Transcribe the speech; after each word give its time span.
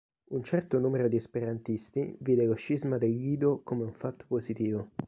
Un 0.31 0.43
certo 0.43 0.79
numero 0.79 1.07
di 1.07 1.17
esperantisti 1.17 2.15
vide 2.21 2.45
lo 2.45 2.55
scisma 2.55 2.97
dell'ido 2.97 3.61
come 3.63 3.83
un 3.83 3.93
fatto 3.93 4.25
positivo. 4.27 4.89